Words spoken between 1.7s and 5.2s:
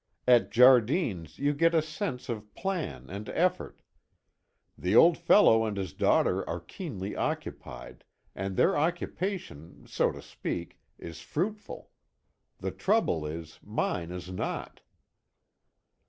a sense of plan and effort. The old